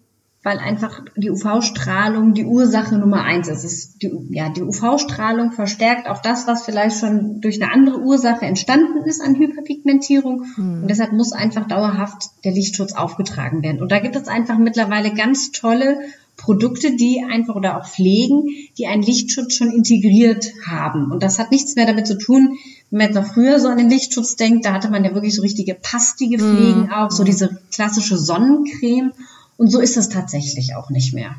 weil 0.42 0.58
einfach 0.58 1.02
die 1.16 1.30
UV-Strahlung 1.30 2.34
die 2.34 2.44
Ursache 2.44 2.98
Nummer 2.98 3.22
eins 3.22 3.46
ist. 3.46 3.62
ist 3.62 4.02
die, 4.02 4.10
ja, 4.30 4.48
die 4.48 4.62
UV-Strahlung 4.62 5.52
verstärkt 5.52 6.08
auch 6.08 6.20
das, 6.20 6.48
was 6.48 6.64
vielleicht 6.64 6.98
schon 6.98 7.40
durch 7.40 7.62
eine 7.62 7.72
andere 7.72 8.00
Ursache 8.00 8.46
entstanden 8.46 9.04
ist 9.04 9.20
an 9.20 9.36
Hyperpigmentierung. 9.36 10.44
Mhm. 10.56 10.82
Und 10.82 10.88
deshalb 10.88 11.12
muss 11.12 11.32
einfach 11.32 11.68
dauerhaft 11.68 12.24
der 12.44 12.52
Lichtschutz 12.52 12.94
aufgetragen 12.94 13.62
werden. 13.62 13.80
Und 13.80 13.92
da 13.92 14.00
gibt 14.00 14.16
es 14.16 14.26
einfach 14.26 14.58
mittlerweile 14.58 15.14
ganz 15.14 15.52
tolle 15.52 16.00
Produkte, 16.36 16.96
die 16.96 17.24
einfach 17.24 17.54
oder 17.54 17.78
auch 17.78 17.86
Pflegen, 17.86 18.48
die 18.76 18.86
einen 18.86 19.02
Lichtschutz 19.02 19.54
schon 19.54 19.70
integriert 19.70 20.52
haben. 20.66 21.10
Und 21.10 21.22
das 21.22 21.38
hat 21.38 21.50
nichts 21.50 21.76
mehr 21.76 21.86
damit 21.86 22.06
zu 22.06 22.18
tun, 22.18 22.58
wenn 22.90 22.98
man 22.98 23.06
jetzt 23.08 23.16
noch 23.16 23.34
früher 23.34 23.58
so 23.58 23.68
an 23.68 23.78
den 23.78 23.90
Lichtschutz 23.90 24.36
denkt, 24.36 24.64
da 24.64 24.72
hatte 24.72 24.90
man 24.90 25.04
ja 25.04 25.12
wirklich 25.14 25.34
so 25.34 25.42
richtige 25.42 25.74
pastige 25.74 26.38
Pflegen 26.38 26.86
mm. 26.86 26.92
auch, 26.92 27.10
so 27.10 27.24
diese 27.24 27.58
klassische 27.72 28.16
Sonnencreme. 28.16 29.12
Und 29.56 29.70
so 29.70 29.80
ist 29.80 29.96
es 29.96 30.08
tatsächlich 30.08 30.76
auch 30.76 30.90
nicht 30.90 31.14
mehr. 31.14 31.34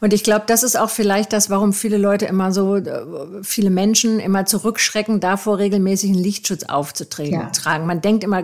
Und 0.00 0.12
ich 0.12 0.24
glaube, 0.24 0.44
das 0.46 0.62
ist 0.62 0.76
auch 0.76 0.90
vielleicht 0.90 1.32
das, 1.32 1.50
warum 1.50 1.72
viele 1.72 1.98
Leute 1.98 2.26
immer 2.26 2.52
so, 2.52 2.76
äh, 2.76 3.02
viele 3.42 3.70
Menschen 3.70 4.20
immer 4.20 4.46
zurückschrecken, 4.46 5.20
davor 5.20 5.58
regelmäßig 5.58 6.10
einen 6.10 6.22
Lichtschutz 6.22 6.64
aufzutragen. 6.64 7.50
Ja. 7.64 7.78
Man 7.80 8.00
denkt 8.00 8.24
immer, 8.24 8.42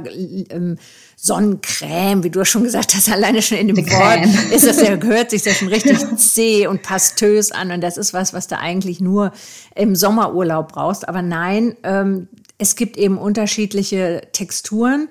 ähm, 0.51 0.79
Sonnencreme, 1.17 2.23
wie 2.23 2.31
du 2.31 2.45
schon 2.45 2.65
gesagt 2.65 2.95
hast, 2.95 3.09
alleine 3.13 3.41
schon 3.41 3.59
in 3.59 3.69
dem 3.69 3.77
Die 3.77 3.91
Wort 3.91 4.23
Creme. 4.23 4.35
ist 4.53 4.67
das 4.67 4.81
ja, 4.81 4.97
hört 4.97 5.31
sich 5.31 5.43
das 5.43 5.57
schon 5.57 5.69
richtig 5.69 5.99
zäh 6.17 6.67
und 6.67 6.83
pastös 6.83 7.53
an. 7.53 7.71
Und 7.71 7.81
das 7.81 7.97
ist 7.97 8.13
was, 8.13 8.33
was 8.33 8.47
du 8.47 8.59
eigentlich 8.59 9.01
nur 9.01 9.33
im 9.75 9.97
Sommerurlaub 9.97 10.73
brauchst. 10.73 11.09
Aber 11.09 11.23
nein, 11.23 11.77
ähm, 11.83 12.29
es 12.59 12.77
gibt 12.77 12.97
eben 12.97 13.19
unterschiedliche 13.19 14.23
Texturen. 14.33 15.09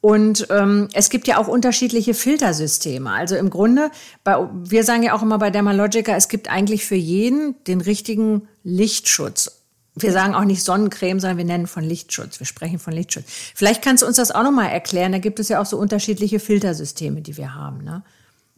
Und 0.00 0.46
ähm, 0.50 0.88
es 0.92 1.10
gibt 1.10 1.26
ja 1.26 1.38
auch 1.38 1.48
unterschiedliche 1.48 2.14
Filtersysteme. 2.14 3.10
Also 3.10 3.34
im 3.34 3.50
Grunde, 3.50 3.90
bei, 4.22 4.36
wir 4.52 4.84
sagen 4.84 5.02
ja 5.02 5.14
auch 5.14 5.22
immer 5.22 5.38
bei 5.38 5.50
Dermalogica, 5.50 6.14
es 6.14 6.28
gibt 6.28 6.48
eigentlich 6.48 6.84
für 6.84 6.94
jeden 6.94 7.56
den 7.64 7.80
richtigen 7.80 8.46
Lichtschutz. 8.62 9.62
Wir 9.96 10.12
sagen 10.12 10.34
auch 10.34 10.44
nicht 10.44 10.62
Sonnencreme, 10.62 11.18
sondern 11.18 11.38
wir 11.38 11.44
nennen 11.46 11.66
von 11.66 11.82
Lichtschutz. 11.82 12.38
Wir 12.38 12.46
sprechen 12.46 12.78
von 12.78 12.92
Lichtschutz. 12.92 13.24
Vielleicht 13.54 13.82
kannst 13.82 14.02
du 14.02 14.06
uns 14.06 14.16
das 14.16 14.30
auch 14.30 14.42
nochmal 14.42 14.70
erklären. 14.70 15.12
Da 15.12 15.18
gibt 15.18 15.40
es 15.40 15.48
ja 15.48 15.60
auch 15.60 15.66
so 15.66 15.78
unterschiedliche 15.78 16.38
Filtersysteme, 16.38 17.22
die 17.22 17.38
wir 17.38 17.54
haben. 17.54 17.82
Ne? 17.82 18.02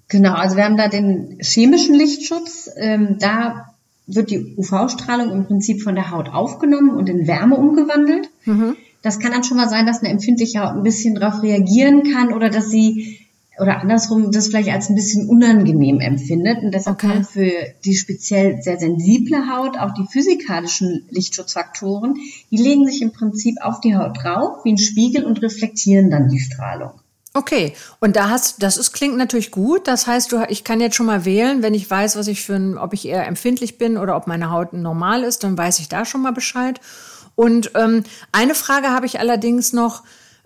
Genau, 0.08 0.34
also 0.34 0.56
wir 0.56 0.64
haben 0.64 0.76
da 0.76 0.88
den 0.88 1.38
chemischen 1.40 1.94
Lichtschutz. 1.94 2.68
Ähm, 2.76 3.18
da 3.20 3.67
wird 4.08 4.30
die 4.30 4.54
UV-Strahlung 4.56 5.30
im 5.30 5.46
Prinzip 5.46 5.82
von 5.82 5.94
der 5.94 6.10
Haut 6.10 6.30
aufgenommen 6.30 6.90
und 6.90 7.08
in 7.08 7.26
Wärme 7.26 7.56
umgewandelt. 7.56 8.30
Mhm. 8.44 8.76
Das 9.02 9.20
kann 9.20 9.30
dann 9.30 9.44
schon 9.44 9.58
mal 9.58 9.68
sein, 9.68 9.86
dass 9.86 10.00
eine 10.00 10.10
empfindliche 10.10 10.60
Haut 10.60 10.76
ein 10.76 10.82
bisschen 10.82 11.14
darauf 11.14 11.42
reagieren 11.42 12.02
kann 12.12 12.32
oder 12.32 12.48
dass 12.48 12.70
sie 12.70 13.20
oder 13.60 13.80
andersrum 13.80 14.30
das 14.30 14.48
vielleicht 14.48 14.70
als 14.70 14.88
ein 14.88 14.94
bisschen 14.94 15.28
unangenehm 15.28 16.00
empfindet. 16.00 16.62
Und 16.62 16.72
deshalb 16.72 16.96
okay. 16.96 17.08
kann 17.08 17.24
für 17.24 17.50
die 17.84 17.94
speziell 17.94 18.62
sehr 18.62 18.78
sensible 18.78 19.48
Haut 19.52 19.76
auch 19.78 19.94
die 19.94 20.06
physikalischen 20.10 21.04
Lichtschutzfaktoren, 21.10 22.14
die 22.50 22.56
legen 22.56 22.86
sich 22.86 23.02
im 23.02 23.12
Prinzip 23.12 23.56
auf 23.60 23.80
die 23.80 23.96
Haut 23.96 24.22
drauf 24.22 24.64
wie 24.64 24.72
ein 24.72 24.78
Spiegel 24.78 25.24
und 25.24 25.42
reflektieren 25.42 26.10
dann 26.10 26.28
die 26.28 26.38
Strahlung. 26.38 26.92
Okay, 27.38 27.72
und 28.00 28.16
da 28.16 28.30
hast, 28.30 28.64
das 28.64 28.76
ist, 28.76 28.92
klingt 28.92 29.16
natürlich 29.16 29.52
gut. 29.52 29.86
Das 29.86 30.08
heißt, 30.08 30.32
du, 30.32 30.44
ich 30.48 30.64
kann 30.64 30.80
jetzt 30.80 30.96
schon 30.96 31.06
mal 31.06 31.24
wählen, 31.24 31.62
wenn 31.62 31.72
ich 31.72 31.88
weiß, 31.88 32.16
was 32.16 32.26
ich 32.26 32.42
für 32.42 32.56
ein, 32.56 32.76
ob 32.76 32.92
ich 32.94 33.06
eher 33.06 33.28
empfindlich 33.28 33.78
bin 33.78 33.96
oder 33.96 34.16
ob 34.16 34.26
meine 34.26 34.50
Haut 34.50 34.72
normal 34.72 35.22
ist, 35.22 35.44
dann 35.44 35.56
weiß 35.56 35.78
ich 35.78 35.88
da 35.88 36.04
schon 36.04 36.20
mal 36.20 36.32
Bescheid. 36.32 36.80
Und 37.36 37.70
ähm, 37.76 38.02
eine 38.32 38.56
Frage 38.56 38.88
habe 38.88 39.06
ich 39.06 39.20
allerdings 39.20 39.72
noch 39.72 40.02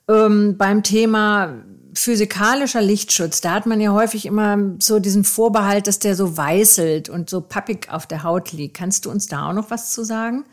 ähm, 0.06 0.58
beim 0.58 0.82
Thema 0.82 1.54
physikalischer 1.94 2.82
Lichtschutz, 2.82 3.40
da 3.40 3.52
hat 3.52 3.64
man 3.64 3.80
ja 3.80 3.92
häufig 3.92 4.26
immer 4.26 4.58
so 4.78 4.98
diesen 4.98 5.24
Vorbehalt, 5.24 5.86
dass 5.86 5.98
der 5.98 6.14
so 6.14 6.36
weißelt 6.36 7.08
und 7.08 7.30
so 7.30 7.40
pappig 7.40 7.88
auf 7.90 8.06
der 8.06 8.22
Haut 8.22 8.52
liegt. 8.52 8.76
Kannst 8.76 9.06
du 9.06 9.10
uns 9.10 9.28
da 9.28 9.48
auch 9.48 9.54
noch 9.54 9.70
was 9.70 9.92
zu 9.92 10.04
sagen? 10.04 10.44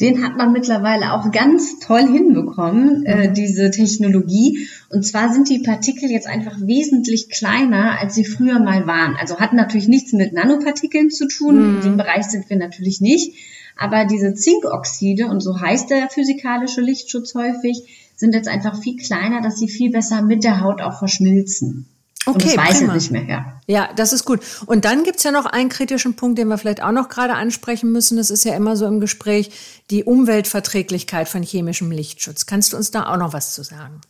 Den 0.00 0.24
hat 0.24 0.36
man 0.36 0.52
mittlerweile 0.52 1.12
auch 1.12 1.30
ganz 1.30 1.78
toll 1.78 2.02
hinbekommen, 2.02 3.04
äh, 3.06 3.28
mhm. 3.28 3.34
diese 3.34 3.70
Technologie. 3.70 4.68
Und 4.90 5.06
zwar 5.06 5.32
sind 5.32 5.48
die 5.48 5.60
Partikel 5.60 6.10
jetzt 6.10 6.26
einfach 6.26 6.56
wesentlich 6.60 7.30
kleiner, 7.30 8.00
als 8.00 8.16
sie 8.16 8.24
früher 8.24 8.58
mal 8.58 8.88
waren. 8.88 9.16
Also 9.16 9.38
hat 9.38 9.52
natürlich 9.52 9.86
nichts 9.86 10.12
mit 10.12 10.32
Nanopartikeln 10.32 11.10
zu 11.10 11.28
tun. 11.28 11.56
Mhm. 11.56 11.76
In 11.76 11.82
dem 11.82 11.96
Bereich 11.96 12.24
sind 12.24 12.50
wir 12.50 12.56
natürlich 12.56 13.00
nicht. 13.00 13.34
Aber 13.76 14.04
diese 14.04 14.34
Zinkoxide, 14.34 15.26
und 15.26 15.40
so 15.40 15.60
heißt 15.60 15.90
der 15.90 16.08
physikalische 16.08 16.80
Lichtschutz 16.80 17.34
häufig, 17.34 18.10
sind 18.16 18.34
jetzt 18.34 18.48
einfach 18.48 18.80
viel 18.80 18.96
kleiner, 18.96 19.42
dass 19.42 19.58
sie 19.58 19.68
viel 19.68 19.90
besser 19.90 20.22
mit 20.22 20.44
der 20.44 20.60
Haut 20.60 20.80
auch 20.80 20.98
verschmilzen. 20.98 21.86
Okay, 22.26 22.54
das 22.54 22.56
weiß 22.56 22.78
prima. 22.78 22.94
nicht 22.94 23.10
mehr, 23.10 23.24
ja. 23.24 23.60
Ja, 23.66 23.88
das 23.96 24.12
ist 24.12 24.24
gut. 24.24 24.40
Und 24.66 24.84
dann 24.84 25.04
gibt's 25.04 25.22
ja 25.24 25.30
noch 25.30 25.46
einen 25.46 25.68
kritischen 25.68 26.14
Punkt, 26.14 26.38
den 26.38 26.48
wir 26.48 26.58
vielleicht 26.58 26.82
auch 26.82 26.92
noch 26.92 27.08
gerade 27.08 27.34
ansprechen 27.34 27.92
müssen. 27.92 28.16
Das 28.16 28.30
ist 28.30 28.44
ja 28.44 28.54
immer 28.54 28.76
so 28.76 28.86
im 28.86 29.00
Gespräch, 29.00 29.50
die 29.90 30.04
Umweltverträglichkeit 30.04 31.28
von 31.28 31.42
chemischem 31.42 31.90
Lichtschutz. 31.90 32.46
Kannst 32.46 32.72
du 32.72 32.76
uns 32.76 32.90
da 32.90 33.12
auch 33.12 33.18
noch 33.18 33.32
was 33.32 33.54
zu 33.54 33.62
sagen? 33.62 34.00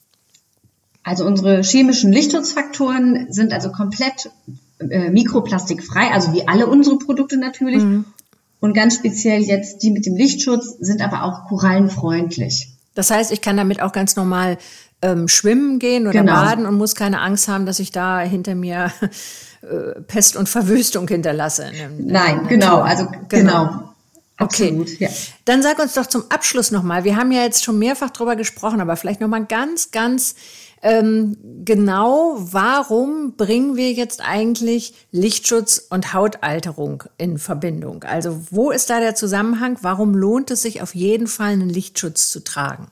Also 1.02 1.26
unsere 1.26 1.62
chemischen 1.62 2.12
Lichtschutzfaktoren 2.12 3.26
sind 3.30 3.52
also 3.52 3.71
komplett 3.71 4.30
äh, 4.78 5.11
mikroplastikfrei, 5.11 6.11
also 6.12 6.33
wie 6.33 6.49
alle 6.49 6.66
unsere 6.66 6.99
Produkte 6.99 7.37
natürlich. 7.37 7.83
Mhm. 7.83 8.06
Und 8.61 8.73
ganz 8.73 8.94
speziell 8.94 9.42
jetzt 9.42 9.83
die 9.83 9.90
mit 9.90 10.06
dem 10.06 10.16
Lichtschutz 10.16 10.76
sind 10.80 11.02
aber 11.02 11.25
auch 11.25 11.47
korallenfreundlich. 11.49 12.71
Das 12.94 13.11
heißt, 13.11 13.33
ich 13.33 13.40
kann 13.40 13.56
damit 13.56 13.83
auch 13.83 13.92
ganz 13.92 14.16
normal 14.16 14.56
ähm, 15.05 15.29
schwimmen 15.29 15.79
gehen 15.79 16.07
oder 16.07 16.21
genau. 16.21 16.33
baden 16.33 16.67
und 16.67 16.75
muss 16.77 16.95
keine 16.95 17.21
Angst 17.21 17.47
haben, 17.47 17.67
dass 17.67 17.79
ich 17.79 17.93
da 17.93 18.21
hinter 18.21 18.55
mir 18.55 18.91
äh, 19.63 20.01
Pest 20.01 20.37
und 20.37 20.49
Verwüstung 20.49 21.07
hinterlasse. 21.07 21.67
In, 21.67 21.99
in 21.99 22.07
Nein, 22.07 22.47
genau, 22.49 22.81
also 22.81 23.07
genau. 23.29 23.67
genau. 23.67 23.91
Absolut, 24.37 24.89
okay, 24.89 24.97
ja. 24.99 25.09
dann 25.45 25.63
sag 25.63 25.79
uns 25.79 25.93
doch 25.93 26.07
zum 26.07 26.25
Abschluss 26.29 26.73
nochmal, 26.73 27.05
wir 27.05 27.15
haben 27.17 27.31
ja 27.31 27.43
jetzt 27.43 27.63
schon 27.63 27.79
mehrfach 27.79 28.11
drüber 28.11 28.35
gesprochen, 28.35 28.81
aber 28.81 28.97
vielleicht 28.97 29.21
nochmal 29.21 29.45
ganz, 29.45 29.93
ganz 29.93 30.35
ähm, 30.83 31.37
genau, 31.65 32.37
warum 32.37 33.37
bringen 33.37 33.77
wir 33.77 33.93
jetzt 33.93 34.21
eigentlich 34.21 35.07
Lichtschutz 35.13 35.87
und 35.89 36.13
Hautalterung 36.13 37.05
in 37.17 37.39
Verbindung? 37.39 38.03
Also 38.03 38.45
wo 38.51 38.73
ist 38.73 38.91
da 38.91 38.99
der 38.99 39.15
Zusammenhang? 39.15 39.79
Warum 39.83 40.15
lohnt 40.15 40.51
es 40.51 40.63
sich 40.63 40.83
auf 40.83 40.97
jeden 40.97 41.29
Fall, 41.29 41.53
einen 41.53 41.71
Lichtschutz 41.71 42.29
zu 42.29 42.43
tragen? 42.43 42.89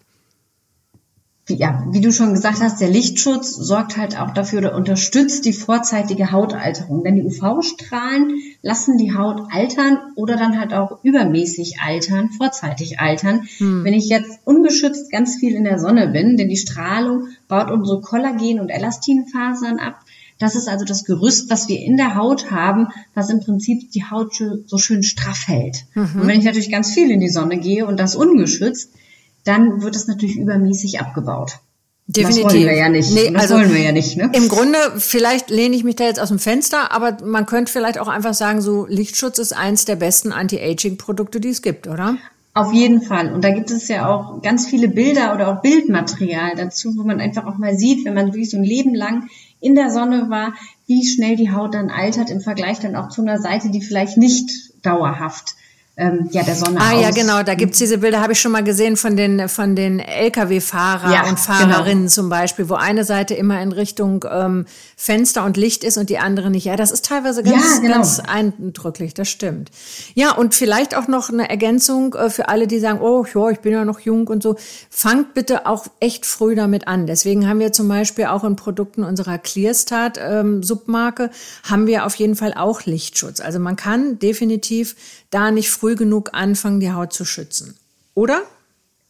Ja, 1.58 1.86
wie 1.90 2.00
du 2.00 2.12
schon 2.12 2.34
gesagt 2.34 2.60
hast, 2.60 2.80
der 2.80 2.88
Lichtschutz 2.88 3.54
sorgt 3.54 3.96
halt 3.96 4.18
auch 4.18 4.32
dafür 4.32 4.58
oder 4.58 4.74
unterstützt 4.74 5.44
die 5.44 5.52
vorzeitige 5.52 6.32
Hautalterung. 6.32 7.04
Denn 7.04 7.16
die 7.16 7.24
UV-Strahlen 7.24 8.32
lassen 8.62 8.98
die 8.98 9.14
Haut 9.14 9.42
altern 9.50 9.98
oder 10.16 10.36
dann 10.36 10.58
halt 10.58 10.74
auch 10.74 11.02
übermäßig 11.04 11.80
altern, 11.80 12.30
vorzeitig 12.30 13.00
altern. 13.00 13.48
Hm. 13.58 13.84
Wenn 13.84 13.94
ich 13.94 14.08
jetzt 14.08 14.40
ungeschützt 14.44 15.10
ganz 15.10 15.36
viel 15.36 15.54
in 15.54 15.64
der 15.64 15.78
Sonne 15.78 16.08
bin, 16.08 16.36
denn 16.36 16.48
die 16.48 16.56
Strahlung 16.56 17.28
baut 17.48 17.70
unsere 17.70 18.00
Kollagen- 18.00 18.60
und 18.60 18.68
Elastinfasern 18.68 19.78
ab. 19.78 20.00
Das 20.38 20.56
ist 20.56 20.68
also 20.68 20.84
das 20.84 21.04
Gerüst, 21.04 21.50
was 21.50 21.68
wir 21.68 21.80
in 21.80 21.96
der 21.96 22.16
Haut 22.16 22.50
haben, 22.50 22.88
was 23.14 23.30
im 23.30 23.40
Prinzip 23.40 23.92
die 23.92 24.04
Haut 24.04 24.34
so 24.66 24.78
schön 24.78 25.04
straff 25.04 25.46
hält. 25.46 25.84
Mhm. 25.94 26.20
Und 26.20 26.26
wenn 26.26 26.38
ich 26.38 26.44
natürlich 26.44 26.70
ganz 26.70 26.92
viel 26.92 27.10
in 27.10 27.20
die 27.20 27.28
Sonne 27.28 27.58
gehe 27.58 27.86
und 27.86 28.00
das 28.00 28.16
ungeschützt, 28.16 28.92
dann 29.44 29.82
wird 29.82 29.96
es 29.96 30.06
natürlich 30.06 30.36
übermäßig 30.36 31.00
abgebaut. 31.00 31.58
Definitiv. 32.06 32.42
Das 32.42 32.54
wollen 32.54 32.66
wir 32.66 32.76
ja 32.76 32.88
nicht. 32.88 33.12
Nee, 33.12 33.30
das 33.30 33.42
also 33.42 33.54
wollen 33.54 33.72
wir 33.72 33.80
ja 33.80 33.92
nicht. 33.92 34.16
Ne? 34.16 34.30
Im 34.34 34.48
Grunde, 34.48 34.78
vielleicht 34.98 35.50
lehne 35.50 35.76
ich 35.76 35.84
mich 35.84 35.96
da 35.96 36.04
jetzt 36.04 36.20
aus 36.20 36.28
dem 36.28 36.38
Fenster, 36.38 36.92
aber 36.92 37.18
man 37.24 37.46
könnte 37.46 37.72
vielleicht 37.72 37.98
auch 37.98 38.08
einfach 38.08 38.34
sagen, 38.34 38.60
so 38.60 38.86
Lichtschutz 38.86 39.38
ist 39.38 39.52
eins 39.52 39.84
der 39.84 39.96
besten 39.96 40.32
Anti-Aging-Produkte, 40.32 41.40
die 41.40 41.50
es 41.50 41.62
gibt, 41.62 41.86
oder? 41.86 42.16
Auf 42.54 42.72
jeden 42.72 43.00
Fall. 43.00 43.32
Und 43.32 43.44
da 43.44 43.50
gibt 43.50 43.70
es 43.70 43.88
ja 43.88 44.10
auch 44.10 44.42
ganz 44.42 44.66
viele 44.66 44.88
Bilder 44.88 45.34
oder 45.34 45.48
auch 45.48 45.62
Bildmaterial 45.62 46.54
dazu, 46.54 46.96
wo 46.98 47.02
man 47.02 47.18
einfach 47.18 47.46
auch 47.46 47.56
mal 47.56 47.78
sieht, 47.78 48.04
wenn 48.04 48.12
man 48.14 48.26
wirklich 48.26 48.50
so 48.50 48.58
ein 48.58 48.64
Leben 48.64 48.94
lang 48.94 49.28
in 49.60 49.74
der 49.74 49.90
Sonne 49.90 50.28
war, 50.28 50.52
wie 50.86 51.06
schnell 51.06 51.36
die 51.36 51.50
Haut 51.50 51.74
dann 51.74 51.88
altert 51.88 52.28
im 52.28 52.40
Vergleich 52.40 52.80
dann 52.80 52.96
auch 52.96 53.08
zu 53.08 53.22
einer 53.22 53.38
Seite, 53.38 53.70
die 53.70 53.80
vielleicht 53.80 54.18
nicht 54.18 54.50
dauerhaft 54.84 55.54
ähm, 55.94 56.28
ja, 56.32 56.42
der 56.42 56.54
Sonne 56.54 56.80
Ah 56.80 56.94
aus. 56.94 57.02
ja, 57.02 57.10
genau, 57.10 57.42
da 57.42 57.54
gibt's 57.54 57.76
diese 57.76 57.98
Bilder, 57.98 58.22
habe 58.22 58.32
ich 58.32 58.40
schon 58.40 58.50
mal 58.50 58.64
gesehen 58.64 58.96
von 58.96 59.14
den, 59.14 59.46
von 59.50 59.76
den 59.76 60.00
Lkw-Fahrer 60.00 61.12
ja, 61.12 61.28
und 61.28 61.38
Fahrerinnen 61.38 62.04
genau. 62.04 62.10
zum 62.10 62.30
Beispiel, 62.30 62.70
wo 62.70 62.74
eine 62.74 63.04
Seite 63.04 63.34
immer 63.34 63.60
in 63.60 63.72
Richtung 63.72 64.24
ähm, 64.30 64.64
Fenster 64.96 65.44
und 65.44 65.58
Licht 65.58 65.84
ist 65.84 65.98
und 65.98 66.08
die 66.08 66.16
andere 66.16 66.48
nicht. 66.48 66.64
Ja, 66.64 66.76
das 66.76 66.92
ist 66.92 67.04
teilweise 67.04 67.42
ganz, 67.42 67.76
ja, 67.76 67.80
genau. 67.82 67.94
ganz 67.94 68.20
eindrücklich, 68.20 69.12
das 69.12 69.28
stimmt. 69.28 69.70
Ja, 70.14 70.32
und 70.34 70.54
vielleicht 70.54 70.96
auch 70.96 71.08
noch 71.08 71.28
eine 71.28 71.50
Ergänzung 71.50 72.14
äh, 72.14 72.30
für 72.30 72.48
alle, 72.48 72.66
die 72.66 72.78
sagen, 72.78 73.00
oh, 73.02 73.26
ja, 73.34 73.50
ich 73.50 73.58
bin 73.58 73.72
ja 73.72 73.84
noch 73.84 74.00
jung 74.00 74.28
und 74.28 74.42
so. 74.42 74.56
Fangt 74.88 75.34
bitte 75.34 75.66
auch 75.66 75.86
echt 76.00 76.24
früh 76.24 76.54
damit 76.54 76.88
an. 76.88 77.06
Deswegen 77.06 77.46
haben 77.46 77.60
wir 77.60 77.72
zum 77.72 77.88
Beispiel 77.88 78.26
auch 78.26 78.44
in 78.44 78.56
Produkten 78.56 79.04
unserer 79.04 79.36
Clearstart 79.36 80.18
ähm, 80.18 80.62
Submarke, 80.62 81.28
haben 81.64 81.86
wir 81.86 82.06
auf 82.06 82.14
jeden 82.14 82.34
Fall 82.34 82.54
auch 82.54 82.86
Lichtschutz. 82.86 83.40
Also 83.40 83.58
man 83.58 83.76
kann 83.76 84.18
definitiv 84.18 84.96
da 85.32 85.50
nicht 85.50 85.70
früh 85.70 85.96
genug 85.96 86.30
anfangen, 86.32 86.78
die 86.78 86.92
Haut 86.92 87.12
zu 87.12 87.24
schützen. 87.24 87.76
Oder? 88.14 88.42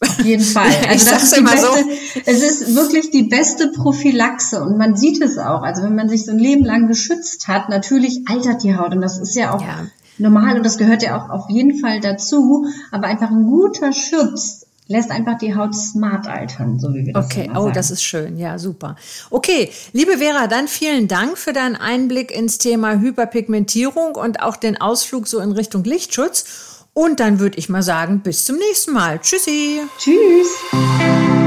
Auf 0.01 0.25
jeden 0.25 0.45
Fall. 0.45 0.71
Also 0.89 1.11
das 1.11 1.23
ist 1.25 1.37
die 1.37 1.43
beste, 1.43 1.67
so. 1.67 2.21
es 2.27 2.43
ist 2.43 2.75
wirklich 2.75 3.11
die 3.11 3.25
beste 3.25 3.69
Prophylaxe 3.69 4.63
und 4.63 4.77
man 4.79 4.97
sieht 4.97 5.23
es 5.23 5.39
auch. 5.39 5.63
Also 5.63 5.83
wenn 5.83 5.95
man 5.95 6.09
sich 6.09 6.25
so 6.25 6.33
ein 6.33 6.39
Leben 6.39 6.65
lang 6.65 6.89
geschützt 6.89 7.49
hat, 7.49 7.69
natürlich 7.69 8.23
altert 8.27 8.63
die 8.63 8.77
Haut 8.77 8.95
und 8.95 9.01
das 9.01 9.19
ist 9.19 9.35
ja 9.37 9.55
auch 9.55 9.63
ja. 9.63 9.87
normal 10.19 10.57
und 10.57 10.65
das 10.65 10.79
gehört 10.79 11.03
ja 11.03 11.17
auch 11.17 11.31
auf 11.31 11.51
jeden 11.51 11.79
Fall 11.79 12.01
dazu. 12.01 12.67
Aber 12.91 13.07
einfach 13.07 13.31
ein 13.31 13.47
guter 13.47 13.93
Schutz 13.93 14.67
lässt 14.89 15.11
einfach 15.11 15.39
die 15.39 15.55
Haut 15.55 15.75
smart 15.75 16.27
altern, 16.27 16.79
so 16.79 16.93
wie 16.93 17.07
wir 17.07 17.13
das 17.13 17.27
Okay, 17.27 17.51
oh, 17.55 17.71
das 17.73 17.91
ist 17.91 18.03
schön. 18.03 18.39
Ja, 18.39 18.59
super. 18.59 18.97
Okay, 19.31 19.71
liebe 19.93 20.19
Vera, 20.19 20.47
dann 20.47 20.69
vielen 20.69 21.09
Dank 21.09 21.39
für 21.39 21.53
deinen 21.53 21.77
Einblick 21.77 22.31
ins 22.31 22.59
Thema 22.59 23.01
Hyperpigmentierung 23.01 24.15
und 24.15 24.43
auch 24.43 24.57
den 24.57 24.81
Ausflug 24.81 25.27
so 25.29 25.39
in 25.41 25.53
Richtung 25.53 25.85
Lichtschutz. 25.85 26.81
Und 26.95 27.21
dann 27.21 27.41
würde 27.41 27.59
ich 27.59 27.69
mal 27.69 27.83
sagen, 27.83 28.21
bis 28.21 28.45
zum 28.45 28.57
nächsten 28.57 28.93
Mal. 28.93 29.19
Tschüssi. 29.19 29.81
Tschüss. 29.99 31.42